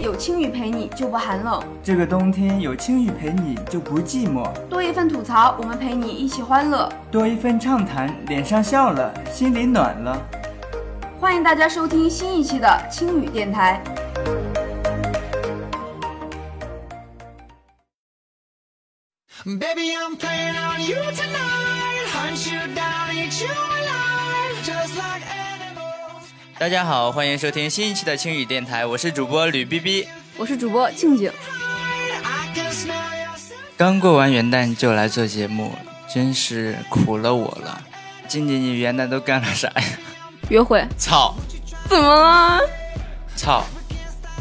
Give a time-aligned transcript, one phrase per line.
[0.00, 10.16] 有青雨陪你就不寒冷，这个冬天有青雨陪你就不寂寞，多一份吐槽，我们陪你一起欢乐；多一份畅谈，脸上笑了，心里暖了。
[11.20, 13.82] 欢迎大家收听新一期的青雨电台。
[19.44, 22.06] Baby, I'm playing on you tonight.
[22.12, 25.37] Hunt you down, eat you alive, just like.
[26.58, 31.30] 大家好，欢迎收听新一期的青语电台，我是主播吕 B B，我是主播静静。
[33.76, 35.72] 刚过完元旦就来做节目，
[36.12, 37.80] 真是苦了我了。
[38.26, 39.82] 静静，你元旦都干了啥呀？
[40.50, 40.84] 约会。
[40.98, 41.32] 操！
[41.88, 42.60] 怎么了？
[43.36, 43.62] 操！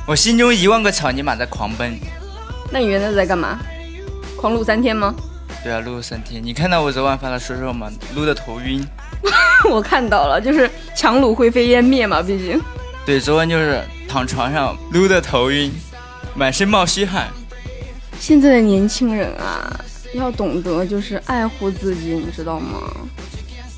[0.08, 2.00] 我心中一万个草泥马在狂奔。
[2.72, 3.60] 那你元旦在干嘛？
[4.36, 5.14] 狂撸三天吗？
[5.64, 6.44] 对啊，撸了三天。
[6.44, 7.92] 你看到我昨晚发的说说吗？
[8.16, 8.84] 撸的头晕。
[9.70, 12.62] 我看到了，就是强撸灰飞烟灭嘛，毕竟。
[13.06, 15.72] 对，昨晚就是躺床上撸的头晕，
[16.36, 17.28] 满身冒虚汗。
[18.20, 19.80] 现在的年轻人啊，
[20.14, 22.92] 要懂得就是爱护自己，你知道吗？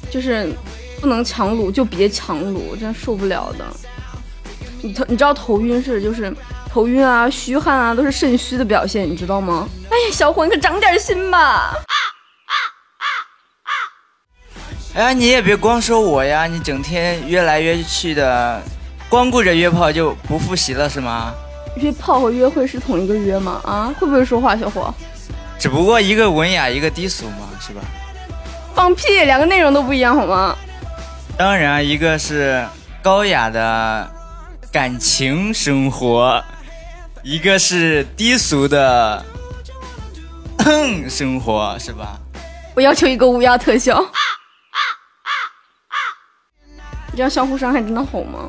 [0.09, 0.51] 就是
[0.99, 3.65] 不能强撸就别强撸，真受不了的。
[4.81, 6.33] 你头你知道头晕是就是。
[6.71, 9.67] 头晕啊，虚汗啊，都是肾虚的表现，你知道吗？
[9.89, 11.73] 哎呀，小伙，你可长点心吧！
[14.95, 18.61] 哎呀，你也别光说我呀，你整天约来约去的，
[19.07, 21.33] 光顾着约炮就不复习了是吗？
[21.75, 23.61] 约炮和约会是同一个约吗？
[23.63, 24.93] 啊，会不会说话，小伙？
[25.59, 27.81] 只不过一个文雅，一个低俗嘛，是吧？
[28.73, 30.57] 放屁，两个内容都不一样好吗？
[31.37, 32.65] 当然，一个是
[33.01, 34.09] 高雅的
[34.71, 36.43] 感情生活。
[37.21, 39.23] 一个是低俗的
[41.09, 42.17] 生活，是吧？
[42.73, 44.03] 我要求一个乌鸦特效。
[47.19, 48.47] 这样相互伤害真的好吗？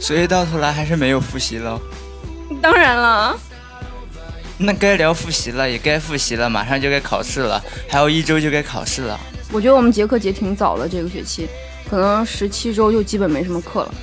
[0.00, 1.78] 所以到头来还是没有复习了。
[2.62, 3.38] 当然了。
[4.56, 9.20] 那该聊复习了，也该复习了，马上就该考试了，还有一周就该考试了。
[9.52, 11.46] 我觉得我们结课结挺早的，这个学期
[11.90, 13.94] 可能十七周就基本没什么课了。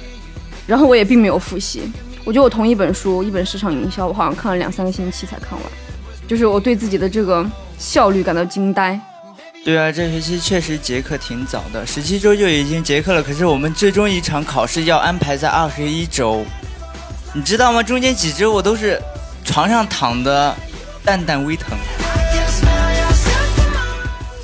[0.67, 1.91] 然后我也并没有复习。
[2.23, 5.61] 我觉得我同一本书，一本市场营销，我好像看了两三个星期才看完，
[6.27, 7.44] 就是我对自己的这个
[7.79, 9.01] 效率感到惊呆。
[9.69, 13.22] 对啊，这学期确实结课挺早的，十七周就已经结课了。
[13.22, 16.44] 可是我们最终一场考试要安排在二十一周，
[17.35, 17.84] 你知道吗？
[17.84, 19.00] 中间几周我都是
[19.46, 20.57] 床上躺的，
[21.06, 21.78] 淡淡微疼。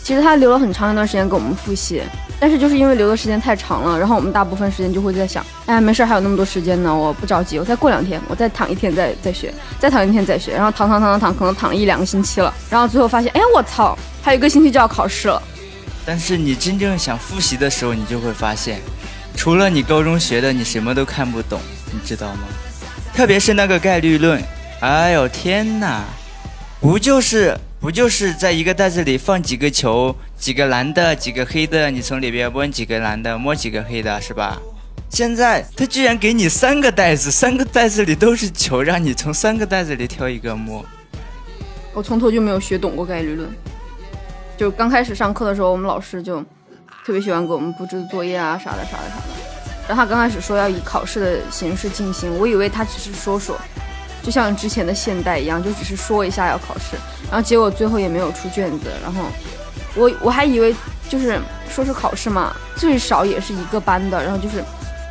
[0.04, 2.04] 其实他留了很长一段时间给我们复习。
[2.40, 15.42] 但是就是因为留的时间太长了，然后我们大部分时间就会在想，哎，没事，还有那么多时间呢，我不着急，我再过两天，我再躺一天再再学，再躺一天再学，然后躺躺躺躺躺，可能躺了一两个星期了，然后最后发现，哎，我操，还有一个星期就要考试了。
[16.06, 18.80] 但是你真正想复习的时候，你就会发现，
[19.36, 21.60] 除了你高中学的，你什么都看不懂，
[21.92, 22.42] 你知道吗？
[23.14, 24.44] 特别是那个概率论，
[24.82, 26.04] 哎呦天哪，
[26.82, 27.58] 不就是？
[27.80, 34.60] 不就是在一个袋子里放几个球，几个蓝的，几个黑的，你从里边摸几个蓝的，摸几个黑的，是吧？
[35.10, 40.84] 现在他居然给你三个袋子，三个袋子里都是球，让你从三个袋子里挑一个摸。
[41.94, 43.48] 我从头就没有学懂过概率论，
[44.58, 46.42] 就刚开始上课的时候，我们老师就
[47.06, 49.88] 特别喜欢给我们布置作业啊，啥的啥的啥的。
[49.88, 53.56] 然后他刚开始说要以考试的形式进行，我以为他只是说说。
[54.26, 56.98] 就像之前的现代一样，就只是说一下要考试，
[57.30, 59.22] 然后结果最后也没有出卷子，然后
[59.94, 60.76] 我我还以为
[61.08, 64.64] 就是说是考试嘛，最少也是一个班的，然后就是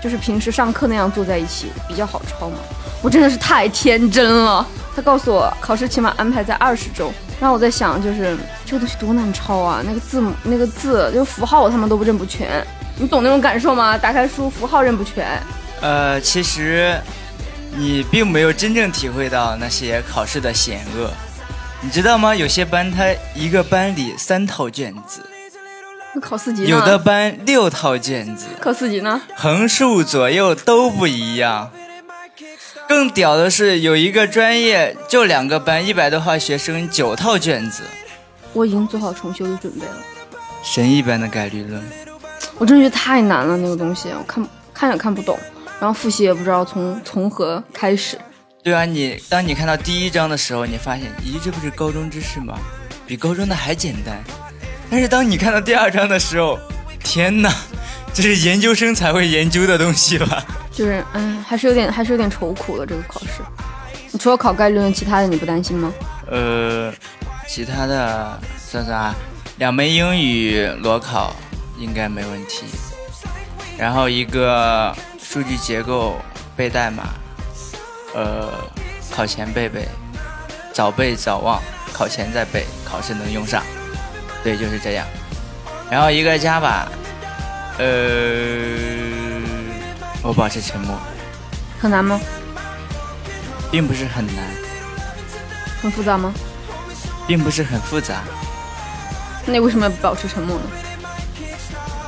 [0.02, 2.56] 就是平时上课那样坐在一起比较好抄嘛。
[3.02, 4.66] 我真的是太天真了。
[4.96, 8.36] 他告诉我考试起码安排在二十周，然后我在想就是
[8.66, 12.66] 这个东西多难抄啊，那个字母那个字就符号我他们都不认不全，
[12.98, 13.96] 你懂那种感受吗？
[13.96, 15.40] 打开书符号认不全。
[15.80, 17.00] 呃，其实。
[17.76, 21.10] 你并没有真正体会到那些考试的险恶，
[21.80, 22.34] 你知道吗？
[22.34, 23.04] 有些班他
[23.34, 25.20] 一个班里三套卷子，
[26.20, 29.20] 考四级呢有的班六套卷子，考四级呢？
[29.34, 31.70] 横竖左右都不一样。
[32.88, 37.82] 更屌的是，有一个专业就两个班，一百多号学生，九套卷子。
[38.52, 39.96] 我已经做好重修的准备了。
[40.62, 41.82] 神一般的概率论，
[42.56, 45.36] 我真觉得太难了，那个东西我看看也看不懂。
[45.80, 48.18] 然后复习也不知道从从何开始。
[48.62, 52.58] 对啊，你当你看到第一章的时候，你发现，咦，这不是高中知识吗？
[53.06, 54.16] 比高中的还简单。
[54.90, 56.58] 但是当你看到第二章的时候，
[57.02, 57.52] 天哪，
[58.14, 60.42] 这是研究生才会研究的东西吧？
[60.72, 63.42] 就是，嗯，还是有点，还是有点愁苦的这个考试。
[64.10, 65.92] 你除了考概率论，其他的你不担心吗？
[66.30, 66.90] 呃，
[67.46, 69.14] 其他的算算啊，
[69.58, 71.36] 两门英语裸考
[71.78, 72.64] 应该没问题。
[73.76, 74.96] 然后一个。
[75.34, 76.14] 数据结构
[76.54, 77.08] 背代码，
[78.14, 78.52] 呃，
[79.10, 79.88] 考前背背，
[80.72, 81.60] 早背早忘，
[81.92, 83.60] 考前再背，考试能用上。
[84.44, 85.04] 对，就是这样。
[85.90, 86.88] 然后一个加吧，
[87.78, 87.84] 呃，
[90.22, 90.96] 我保持沉默。
[91.80, 92.20] 很难吗？
[93.72, 94.36] 并不是很难，
[95.82, 96.32] 很复杂吗？
[97.26, 98.22] 并不是很复杂。
[99.44, 100.66] 那你为什么要保持沉默呢？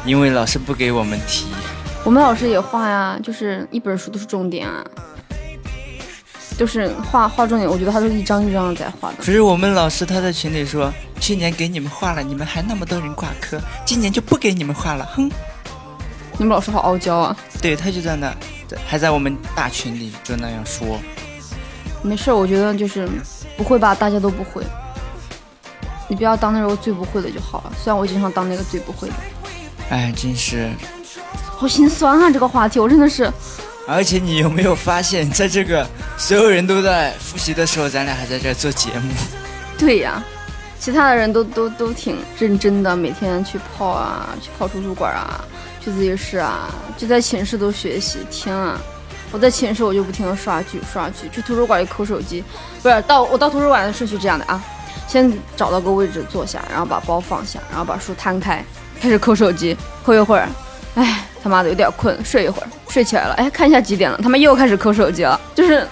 [0.04, 1.46] 因为老师不给我们题。
[2.06, 4.86] 我们老师也画呀，就是一本书都是重点啊，
[6.56, 7.68] 就是画画重点。
[7.68, 9.16] 我觉得他都是一张一张的在画的。
[9.18, 15.04] 可是我们老师他在群里说，去年给你们画了，你们还那么多人挂科，今年就不给你们画了。
[15.16, 15.28] 哼，
[16.38, 17.36] 你们老师好傲娇啊！
[17.60, 18.32] 对他就在那，
[18.86, 21.00] 还在我们大群里就那样说。
[22.02, 23.08] 没事，我觉得就是
[23.56, 24.62] 不会吧，大家都不会。
[26.06, 27.72] 你不要当那种最不会的就好了。
[27.76, 29.14] 虽然我经常当那个最不会的。
[29.90, 30.70] 哎，真是。
[31.56, 32.30] 好心酸啊！
[32.30, 33.32] 这个话题，我真的是。
[33.88, 35.86] 而且你有没有发现，在这个
[36.18, 39.12] 所有人都在复习的时候，咱俩还在这做节目？
[39.78, 40.22] 对呀，
[40.78, 45.40] 其他的人都都都挺认真的，每天去泡啊，去泡图书馆啊，
[45.80, 46.68] 去自习室啊，
[46.98, 48.18] 就在寝室都学习。
[48.30, 48.78] 天啊！
[49.32, 52.44] 我在寝室我就不停的刷剧刷剧，去图书馆就抠手机，
[52.82, 54.62] 不是到我到图书馆的顺序这样的啊，
[55.08, 58.64] 先找到个位置坐下，然后把包放下，然后把书摊开，
[59.00, 60.48] 开始抠手机，抠一会儿，
[60.96, 61.25] 哎。
[61.42, 65.86] 他妈的有点困，睡一会儿，睡起来了，哎，看一下几点了，他妈又开始抠手机了，就是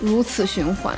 [0.00, 0.94] 如此循环，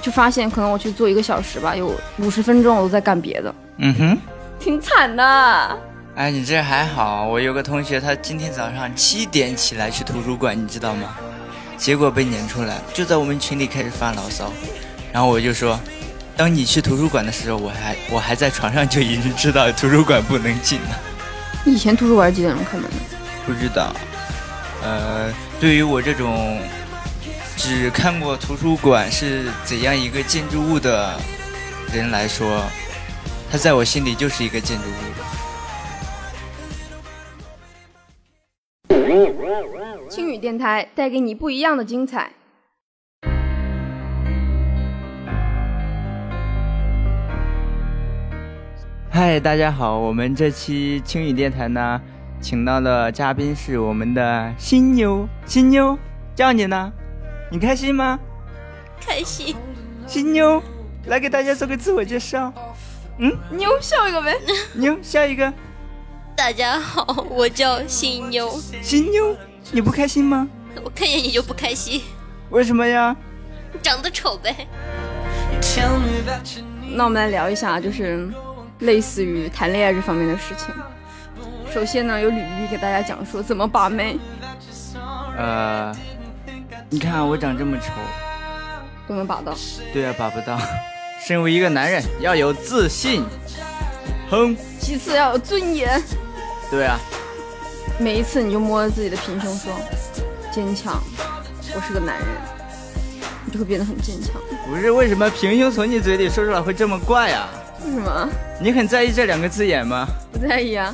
[0.00, 4.18] 就发现可能我去做一个小时吧，有五十分钟我都在干别的，嗯哼，
[4.60, 5.78] 挺惨的。
[6.14, 11.14] 哎，你这还好，我有个同学，他今天早上七点起来去图书馆，你知道吗？
[11.76, 14.50] 结果被撵出来，就在我们群里开始发牢骚，
[15.12, 15.78] 然后我就说，
[16.34, 21.00] 当你去图书馆的时候，我还我还在床上就已经知道图书馆不能进了。
[21.66, 22.96] 以前图书馆几点钟开门的？
[23.44, 23.92] 不知道。
[24.82, 26.60] 呃，对于我这种
[27.56, 31.20] 只看过图书馆是怎样一个建筑物的
[31.92, 32.62] 人来说，
[33.50, 34.92] 它在我心里就是一个建筑物。
[40.08, 42.30] 青雨电台带给你不一样的精彩。
[49.16, 49.96] 嗨，大家好！
[49.98, 51.98] 我们这期青语电台呢，
[52.38, 55.26] 请到的嘉宾是我们的新妞。
[55.46, 55.98] 新妞，
[56.34, 56.92] 叫你呢，
[57.50, 58.20] 你开心吗？
[59.00, 59.56] 开心。
[60.06, 60.62] 新妞，
[61.06, 62.52] 来给大家做个自我介绍。
[63.16, 64.36] 嗯，妞笑一个呗。
[64.74, 65.50] 妞笑一个。
[66.36, 68.50] 大家好，我叫新妞。
[68.82, 69.34] 新妞，
[69.72, 70.46] 你不开心吗？
[70.84, 72.02] 我看见你就不开心。
[72.50, 73.16] 为什么呀？
[73.80, 74.54] 长得丑呗。
[76.90, 78.28] 那我们来聊一下，就是。
[78.80, 80.74] 类似于谈恋爱这方面的事情，
[81.72, 84.18] 首先呢，由吕丽给大家讲述怎么把妹。
[85.36, 85.94] 呃，
[86.90, 87.92] 你看我长这么丑，
[89.08, 89.54] 都能把到？
[89.92, 90.58] 对啊，把不到。
[91.26, 93.24] 身为一个男人，要有自信。
[94.30, 94.56] 哼。
[94.78, 96.00] 其次要有尊严。
[96.70, 96.98] 对啊。
[97.98, 99.72] 每一次你就摸着自己的平胸说
[100.52, 101.02] ：“坚强，
[101.74, 102.26] 我是个男人。”
[103.44, 104.40] 你就会变得很坚强。
[104.68, 107.48] 不是，为什么平胸从你嘴里说出来会这么怪啊？
[107.86, 108.28] 为什么？
[108.60, 110.08] 你很在意这两个字眼吗？
[110.32, 110.92] 不在意啊。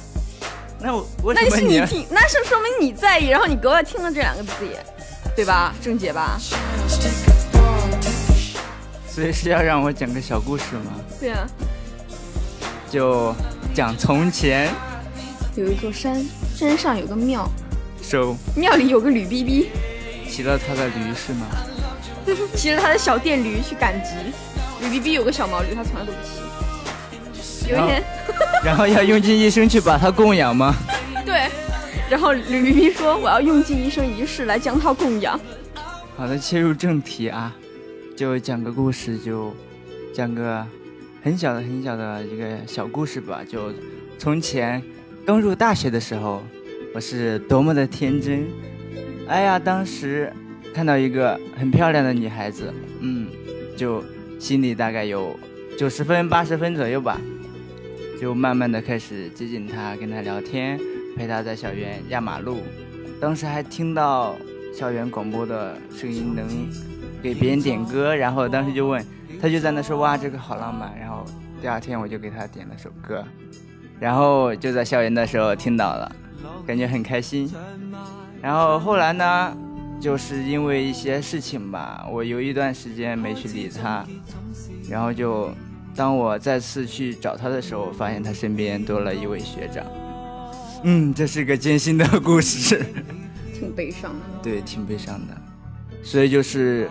[0.78, 2.06] 那我为什么你听？
[2.10, 4.84] 那是说明你在意，然后你格外听了这两个字眼，
[5.34, 5.72] 对吧？
[5.80, 6.38] 正解吧？
[9.08, 10.92] 所以是要让我讲个小故事吗？
[11.18, 11.46] 对啊。
[12.90, 13.34] 就
[13.74, 14.70] 讲从前，
[15.56, 16.22] 有一座山，
[16.54, 17.48] 山上有个庙，
[18.02, 19.70] 收庙里有个吕逼逼，
[20.28, 21.46] 骑了他的驴是吗？
[22.54, 24.10] 骑着他的小电驴去赶集。
[24.82, 26.42] 吕逼逼有个小毛驴，他从来都不骑。
[27.68, 28.02] 有一天，
[28.64, 30.74] 然后要用尽一生去把它供养吗？
[31.24, 31.48] 对，
[32.10, 35.38] 然后吕皮皮说：“我要用尽一生一世来将它供养。
[36.16, 37.54] ”好的，切入正题啊，
[38.16, 39.54] 就讲个故事，就
[40.14, 40.64] 讲个
[41.22, 43.40] 很小的很小的一个小故事吧。
[43.48, 43.72] 就
[44.18, 44.82] 从前
[45.24, 46.42] 刚入大学的时候，
[46.94, 48.46] 我是多么的天真！
[49.28, 50.32] 哎呀，当时
[50.74, 53.28] 看到一个很漂亮的女孩子，嗯，
[53.76, 54.04] 就
[54.38, 55.38] 心里大概有
[55.78, 57.18] 九十分、八十分左右吧。
[58.22, 60.78] 就慢慢的开始接近他，跟他聊天，
[61.16, 62.58] 陪他在校园压马路。
[63.20, 64.36] 当时还听到
[64.72, 66.46] 校园广播的声音，能
[67.20, 68.14] 给别人点歌。
[68.14, 69.04] 然后当时就问，
[69.40, 71.24] 他就在那说：“哇，这个好浪漫。”然后
[71.60, 73.24] 第二天我就给他点了首歌，
[73.98, 76.14] 然后就在校园的时候听到了，
[76.64, 77.52] 感觉很开心。
[78.40, 79.56] 然后后来呢，
[80.00, 84.06] 就是因为一些事情吧，我有一段时间没去理他，
[84.88, 85.50] 然后就。
[85.94, 89.84] 当我再次去找他的时候，发现他身边多了一位学长。
[90.84, 92.84] 嗯，这是个艰辛的故事，
[93.52, 94.18] 挺悲伤的。
[94.42, 95.34] 对，挺悲伤的。
[96.02, 96.88] 所以就是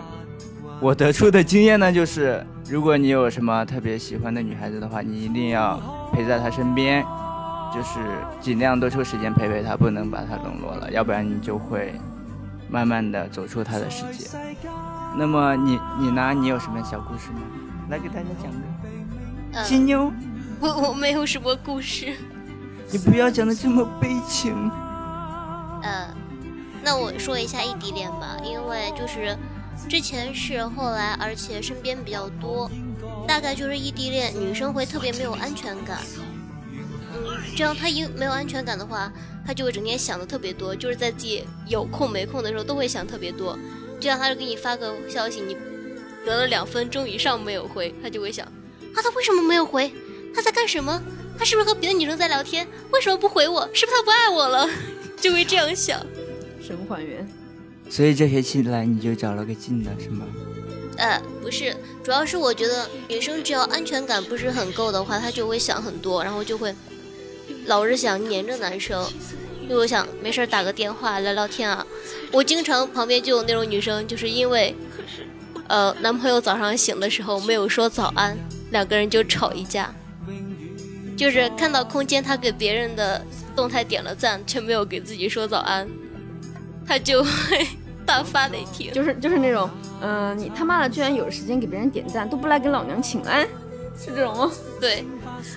[0.80, 5.78] 我得出的经验呢，就是如果你有什么特别喜欢的女孩子的话，你一定要
[6.12, 7.04] 陪在她身边，
[7.74, 7.98] 就是
[8.40, 11.92] 尽量多抽时间陪陪她，不能把她冷落了，要不然你就会
[12.70, 14.28] 慢慢的走出她的世界。
[15.18, 16.32] 那么你你呢？
[16.34, 17.40] 你有什么小故事吗？
[17.90, 18.58] 来给大家讲个。
[18.84, 18.91] 嗯，
[19.60, 20.10] 金妞，
[20.60, 22.14] 我我没有什么故事。
[22.90, 24.54] 你不要讲的这么悲情。
[25.82, 26.08] 呃，
[26.82, 29.36] 那我说一下异地恋吧，因为就是
[29.88, 32.70] 之前是，后来而且身边比较多，
[33.28, 35.98] 大概就是异地恋，女生会特别没有安全感。
[36.70, 39.12] 嗯，这样她一没有安全感的话，
[39.46, 43.58] 她就会整天想的特别多，就是在自己有空没空的时候都会想特别多。
[44.00, 45.56] 就像她就给你发个消息，你
[46.24, 48.46] 隔了两分钟以上没有回，她就会想
[48.94, 49.92] 啊，他为什么没有回？
[50.34, 51.02] 他在干什么？
[51.38, 52.66] 他是不是和别的女生在聊天？
[52.90, 53.68] 为什么不回我？
[53.72, 54.68] 是不是他不爱我了？
[55.20, 56.04] 就会这样想。
[56.60, 57.26] 神还原。
[57.90, 60.26] 所以这学期来你就找了个近的是吗？
[60.96, 66.74] 呃，不是，主要是我觉得女生只要安全感不是很够的话，她就会想很多，然后就会
[67.66, 69.06] 老是想黏着男生。
[69.62, 71.86] 因为我想没事打个电话聊聊天啊。
[72.30, 74.74] 我经常旁边就有那种女生，就是因为
[75.68, 78.36] 呃男朋友早上醒的时候没有说早安，
[78.72, 79.94] 两个人就吵一架。
[81.16, 83.24] 就是看到空间他给别人的
[83.54, 85.86] 动态点了赞，却没有给自己说早安，
[86.84, 87.30] 他就会
[88.04, 88.90] 大发雷霆。
[88.92, 93.46] 就是就是那种，嗯、你他妈的居然有时间给别人点赞，都不来给老娘请安，
[93.96, 94.50] 是这种吗？
[94.80, 95.04] 对，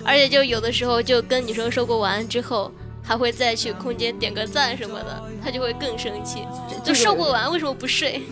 [0.04, 2.70] 而且就有的时候就跟女生说过晚安之后，
[3.02, 6.46] 还会再去空间点个赞什么的，他就会更生气。
[6.84, 8.22] 就说过晚安为什么不睡？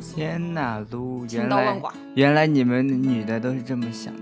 [0.00, 1.80] 天哪，撸，原来
[2.14, 4.20] 原来你们女的都是这么想的。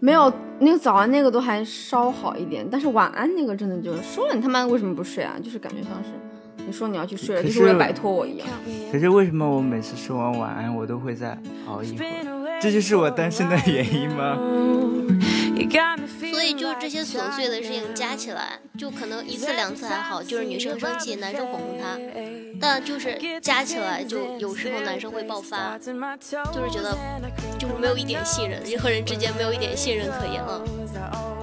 [0.00, 5.34] 没有，那个早安那个都还稍好一点，但是晚安那个真的就是说了你他妈为什么不睡啊？
[5.42, 6.10] 就是感觉像是
[6.66, 8.46] 你说你要去睡了，可就是是为了摆脱我一样。
[8.92, 12.60] 可是为什么我每次说完晚安，我都会再熬一会儿？
[12.60, 14.38] 这就是我单身的原因吗？
[16.30, 21.98] 所以就是这些琐碎的事情加起来，就可能一次两次还好，就是女生生气，男生哄哄她，
[22.60, 26.96] 但就是加起来，就有时候男生会爆发，就是觉得
[27.58, 30.62] 就是没有一点信任，人和人之间没有一点信任可言了，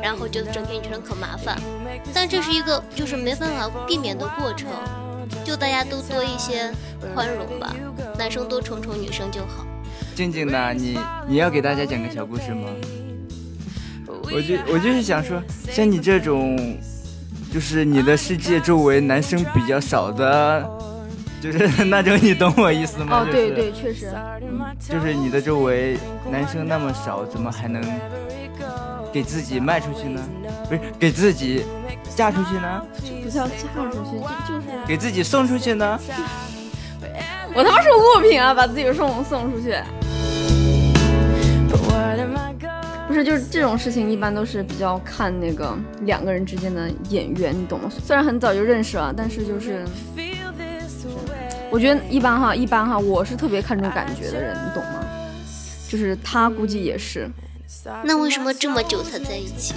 [0.01, 1.57] 然后觉得整天女生可麻烦，
[2.13, 4.69] 但这是一个就是没办法避免的过程，
[5.43, 6.71] 就大家都多一些
[7.13, 7.75] 宽容吧，
[8.17, 9.65] 男生多宠宠女生就好。
[10.15, 12.69] 静静的，你你要给大家讲个小故事吗？
[14.33, 16.57] 我就我就是想说，像你这种，
[17.53, 20.69] 就是你的世界周围男生比较少的，
[21.41, 23.21] 就是那种，你懂我意思吗？
[23.21, 24.13] 哦，就是、对对，确实，
[24.87, 25.97] 就是你的周围
[26.29, 27.81] 男生那么少，怎么还能
[29.11, 30.21] 给自己卖出去呢？
[30.69, 31.65] 不是给自己
[32.15, 32.81] 嫁出去呢？
[33.23, 33.53] 不叫嫁
[33.91, 35.99] 出去，就就是给自己送出去呢？
[37.53, 39.75] 我他妈是物品啊，把自己送送出去。
[43.11, 47.91] 不是，就是这种事情一般都是比较看那个两个人之间的眼缘，你懂吗？
[48.01, 49.83] 虽然很早就认识了，但是就是，
[51.69, 55.03] 我觉得一般哈，一般哈，我是特别看重感觉的人，你懂吗？
[55.89, 57.29] 就是他估计也是，
[58.05, 59.73] 那为什么这么久才在一起？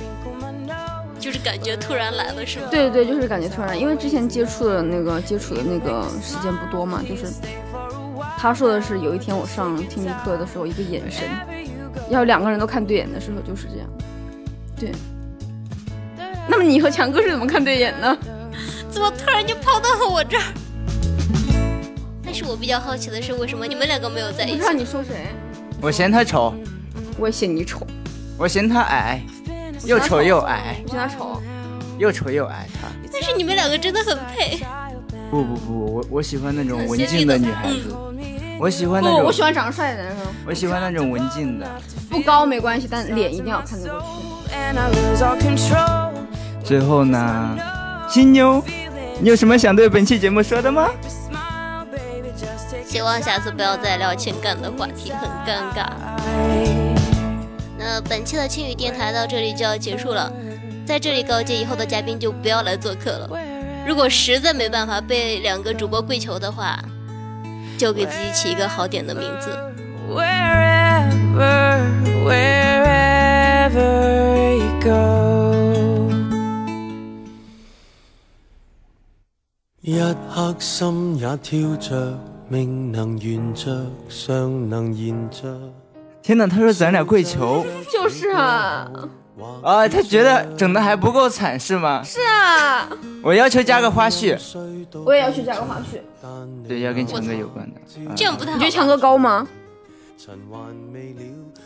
[1.19, 2.67] 就是感觉突然来了，是吗？
[2.71, 7.27] 对对，就是感觉突然，因为之前接触的那个接触的那个时间不多嘛，就是
[8.39, 11.25] 他说的是有一天我上听力课的时候，一个眼神，
[12.11, 13.89] 要两个人都看对眼的时候就是这样。
[14.79, 14.93] 对。
[16.47, 18.17] 那么你和强哥是怎么看对眼呢？
[18.91, 20.45] 怎么突然就抛到了我这儿？
[22.23, 24.67] 但是我比较好奇的是，为什么你们两个没有在一起不知？
[24.67, 25.27] 道你说谁？
[25.81, 26.55] 我嫌他丑，
[27.19, 27.87] 我嫌你丑，
[28.37, 29.23] 我嫌他矮，
[29.85, 31.41] 又丑又矮，我嫌他丑。
[31.99, 32.89] 又丑又矮他。
[33.13, 34.59] 但是你们两个真的很配。
[35.31, 37.95] 不不不，我我喜欢那种文静的女孩子，
[38.65, 41.67] 我喜欢不，那种，我喜欢长得帅的男生，我喜欢那种文静的。
[42.09, 44.01] 不高没关系，但脸一定要看得过
[45.55, 45.75] 去。
[46.65, 47.59] 最后呢，
[48.09, 48.65] 新妞，
[49.21, 50.89] 你有什么想对本期节目说的吗？
[52.87, 55.87] 希望下次不要再聊情感的话题，很尴尬。
[57.77, 60.33] 那本期的青语电台到这里就要结束了，
[60.87, 63.29] 在这里告诫以后的嘉宾就不要来做客了。
[63.87, 66.83] 如果实在没办法被两个主播跪求的话，
[67.77, 69.51] 就给自己起一个好点的名字。
[70.09, 71.81] Wherever,
[72.25, 73.81] wherever
[74.57, 76.13] you go，
[79.81, 79.99] 一
[80.33, 85.59] 刻心也跳着，命能圓着，尚能延着。
[86.23, 88.91] 天哪，他说咱俩跪求，就是啊，
[89.63, 92.03] 啊，他觉得整的还不够惨是吗？
[92.05, 92.89] 是啊，
[93.23, 94.39] 我要求加个花絮，
[95.05, 95.99] 我也要去加个花絮。
[96.69, 97.81] 对，要跟强哥有关的。
[98.09, 98.57] 啊这样不太好。
[98.57, 99.47] 你觉得强哥高吗？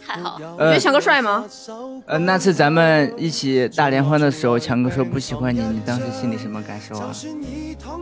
[0.05, 1.45] 还好，你觉呃得强哥帅吗？
[2.07, 7.13] 呃，那次咱们一起大联欢的时候，强哥说不喜欢你，你当时心里什么感受啊？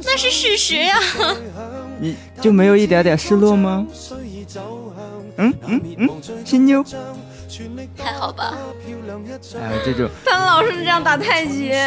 [0.04, 0.94] 那是事实呀。
[1.98, 3.84] 你就没有一点点失落吗？
[5.38, 6.08] 嗯嗯嗯，
[6.44, 6.82] 新妞，
[7.96, 8.54] 还好吧。
[9.54, 11.78] 哎呀，这种他老是这样打太极，对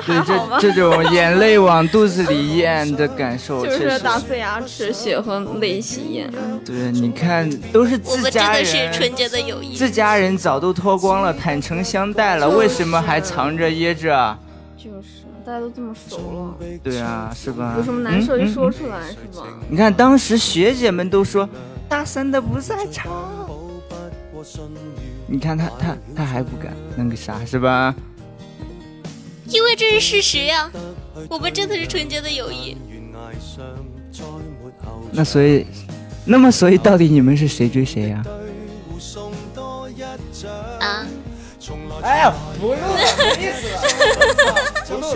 [0.00, 0.70] 还好吧这？
[0.70, 6.30] 这种眼泪往肚子里咽的感受， 就是打碎牙齿，血和泪一起咽。
[6.64, 9.76] 对，你看都是我们真自家的是纯人，洁的友谊。
[9.76, 14.38] 自家人早都脱光了，坦诚相待了，为什么还藏着掖着啊？
[14.76, 16.16] 就是，大家都这么熟
[16.60, 17.74] 了，对啊，是吧？
[17.76, 19.46] 有什么难受就说出来，是吧？
[19.68, 21.48] 你看当时学姐们都说
[21.88, 23.10] 大三的不在场，
[25.30, 27.94] 你看他他他还不敢那个啥是吧？
[29.46, 30.68] 因为这是事实呀。
[31.28, 32.76] 我们真的是纯洁的友谊。
[35.12, 35.64] 那所以，
[36.24, 38.24] 那么所以到底你们是谁追谁呀、
[40.80, 41.06] 啊，
[42.02, 42.78] 哎呀，不录了，
[43.18, 43.80] 没意思了，
[44.88, 45.14] 不录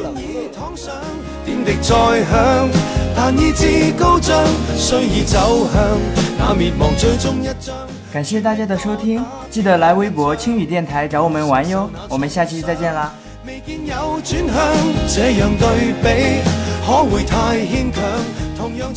[3.16, 4.44] 但意志高涨，
[4.76, 5.82] 虽已走向
[6.38, 7.74] 那灭亡最终一章。
[8.12, 11.90] 感谢大家的收听，记得来微博青雨电台找我们玩哟。
[12.08, 13.12] 我们下期再见啦。
[13.46, 14.56] 未见有转向，
[15.08, 16.42] 这样对比
[16.86, 18.02] 可会太牵强？
[18.56, 18.92] 同样